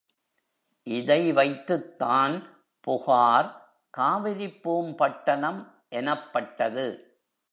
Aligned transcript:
இதை 0.87 1.31
வைத்துத்தான் 1.31 2.35
புகார் 2.87 3.49
காவிரிப்பூம்பட்டினம் 3.97 5.61
எனப்பட்டது. 5.89 6.87